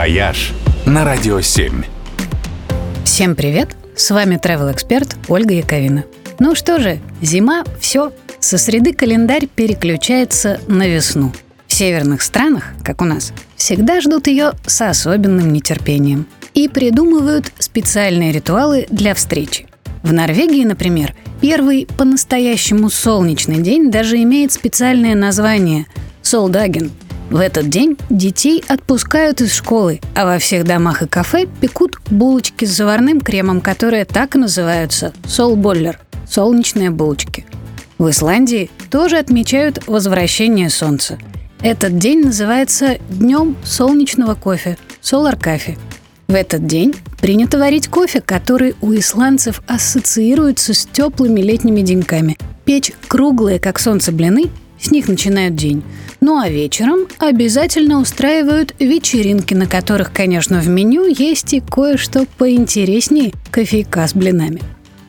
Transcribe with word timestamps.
«Вояж» 0.00 0.54
на 0.86 1.04
Радио 1.04 1.42
7. 1.42 1.82
Всем 3.04 3.36
привет! 3.36 3.76
С 3.94 4.10
вами 4.10 4.40
travel 4.42 4.72
эксперт 4.72 5.14
Ольга 5.28 5.52
Яковина. 5.52 6.04
Ну 6.38 6.54
что 6.54 6.80
же, 6.80 7.00
зима– 7.20 7.64
все. 7.80 8.10
Со 8.38 8.56
среды 8.56 8.94
календарь 8.94 9.46
переключается 9.46 10.58
на 10.68 10.88
весну. 10.88 11.34
В 11.66 11.74
северных 11.74 12.22
странах, 12.22 12.72
как 12.82 13.02
у 13.02 13.04
нас, 13.04 13.34
всегда 13.56 14.00
ждут 14.00 14.26
ее 14.26 14.52
с 14.66 14.80
особенным 14.80 15.52
нетерпением 15.52 16.24
и 16.54 16.66
придумывают 16.68 17.52
специальные 17.58 18.32
ритуалы 18.32 18.86
для 18.90 19.14
встречи. 19.14 19.66
В 20.02 20.14
Норвегии, 20.14 20.64
например, 20.64 21.14
первый 21.42 21.86
по-настоящему 21.98 22.88
солнечный 22.88 23.58
день 23.58 23.90
даже 23.90 24.16
имеет 24.22 24.50
специальное 24.50 25.14
название– 25.14 25.84
Soldagen– 26.22 26.90
в 27.30 27.38
этот 27.38 27.68
день 27.68 27.96
детей 28.10 28.62
отпускают 28.66 29.40
из 29.40 29.54
школы, 29.54 30.00
а 30.16 30.24
во 30.24 30.38
всех 30.38 30.64
домах 30.64 31.02
и 31.02 31.06
кафе 31.06 31.46
пекут 31.60 31.98
булочки 32.10 32.64
с 32.64 32.76
заварным 32.76 33.20
кремом, 33.20 33.60
которые 33.60 34.04
так 34.04 34.34
и 34.34 34.38
называются– 34.38 35.12
солболлер– 35.26 36.00
солнечные 36.28 36.90
булочки. 36.90 37.46
В 37.98 38.10
Исландии 38.10 38.68
тоже 38.90 39.16
отмечают 39.16 39.86
возвращение 39.86 40.70
солнца. 40.70 41.18
Этот 41.62 41.98
день 41.98 42.24
называется 42.24 42.98
Днем 43.10 43.56
солнечного 43.62 44.34
кофе– 44.34 44.76
солар-кафе. 45.00 45.76
В 46.26 46.34
этот 46.34 46.66
день 46.66 46.96
принято 47.20 47.58
варить 47.58 47.86
кофе, 47.86 48.20
который 48.20 48.74
у 48.80 48.92
исландцев 48.92 49.62
ассоциируется 49.68 50.74
с 50.74 50.84
теплыми 50.84 51.40
летними 51.40 51.82
деньками. 51.82 52.36
Печь 52.64 52.90
круглые, 53.06 53.60
как 53.60 53.78
солнце, 53.78 54.10
блины 54.10 54.50
с 54.80 54.90
них 54.90 55.08
начинают 55.08 55.54
день. 55.54 55.82
Ну 56.20 56.38
а 56.38 56.48
вечером 56.48 57.06
обязательно 57.18 58.00
устраивают 58.00 58.74
вечеринки, 58.78 59.54
на 59.54 59.66
которых, 59.66 60.12
конечно, 60.12 60.60
в 60.60 60.68
меню 60.68 61.06
есть 61.06 61.52
и 61.54 61.60
кое-что 61.60 62.26
поинтереснее 62.38 63.32
кофейка 63.50 64.06
с 64.06 64.14
блинами. 64.14 64.60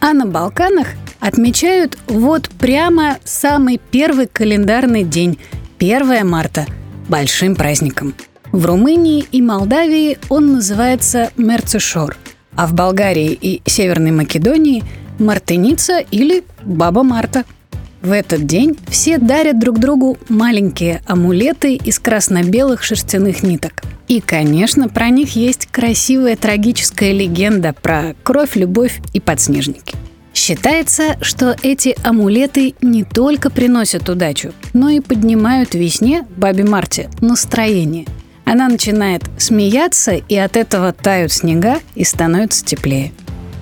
А 0.00 0.12
на 0.12 0.26
Балканах 0.26 0.88
отмечают 1.20 1.96
вот 2.08 2.50
прямо 2.50 3.18
самый 3.24 3.80
первый 3.90 4.26
календарный 4.26 5.04
день, 5.04 5.38
1 5.78 6.26
марта, 6.26 6.66
большим 7.08 7.54
праздником. 7.54 8.14
В 8.50 8.66
Румынии 8.66 9.24
и 9.32 9.40
Молдавии 9.40 10.18
он 10.28 10.52
называется 10.54 11.30
Мерцешор, 11.36 12.16
а 12.54 12.66
в 12.66 12.74
Болгарии 12.74 13.32
и 13.40 13.62
Северной 13.64 14.10
Македонии– 14.10 14.82
Мартеница 15.18 15.98
или 15.98 16.42
Баба 16.64 17.02
Марта– 17.02 17.44
в 18.02 18.10
этот 18.10 18.46
день 18.46 18.76
все 18.88 19.18
дарят 19.18 19.58
друг 19.58 19.78
другу 19.78 20.18
маленькие 20.28 21.02
амулеты 21.06 21.76
из 21.76 21.98
красно-белых 21.98 22.82
шерстяных 22.82 23.42
ниток. 23.42 23.82
И, 24.08 24.20
конечно, 24.20 24.88
про 24.88 25.08
них 25.08 25.36
есть 25.36 25.66
красивая 25.66 26.36
трагическая 26.36 27.12
легенда 27.12 27.72
про 27.72 28.14
кровь, 28.22 28.56
любовь 28.56 29.00
и 29.12 29.20
подснежники. 29.20 29.94
Считается, 30.34 31.16
что 31.20 31.56
эти 31.62 31.94
амулеты 32.02 32.74
не 32.82 33.04
только 33.04 33.50
приносят 33.50 34.08
удачу, 34.08 34.52
но 34.72 34.88
и 34.88 35.00
поднимают 35.00 35.74
весне, 35.74 36.26
бабе 36.36 36.64
Марте, 36.64 37.10
настроение. 37.20 38.06
Она 38.44 38.68
начинает 38.68 39.22
смеяться, 39.38 40.12
и 40.14 40.36
от 40.36 40.56
этого 40.56 40.92
тают 40.92 41.32
снега 41.32 41.78
и 41.94 42.04
становится 42.04 42.64
теплее. 42.64 43.12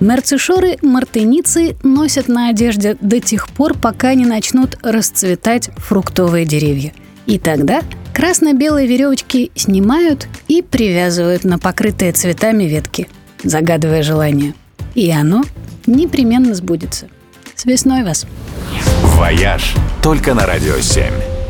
Мэрцишоры, 0.01 0.77
мартеницы 0.81 1.75
носят 1.83 2.27
на 2.27 2.49
одежде 2.49 2.97
до 3.01 3.19
тех 3.19 3.47
пор, 3.47 3.77
пока 3.77 4.15
не 4.15 4.25
начнут 4.25 4.75
расцветать 4.81 5.69
фруктовые 5.77 6.43
деревья. 6.43 6.91
И 7.27 7.37
тогда 7.37 7.81
красно-белые 8.11 8.87
веревочки 8.87 9.51
снимают 9.53 10.27
и 10.47 10.63
привязывают 10.63 11.43
на 11.43 11.59
покрытые 11.59 12.13
цветами 12.13 12.63
ветки, 12.63 13.07
загадывая 13.43 14.01
желание. 14.01 14.55
И 14.95 15.11
оно 15.11 15.43
непременно 15.85 16.55
сбудется. 16.55 17.07
С 17.53 17.65
весной 17.65 18.03
вас! 18.03 18.25
«Вояж» 19.03 19.75
только 20.01 20.33
на 20.33 20.47
«Радио 20.47 20.77
7». 20.77 21.40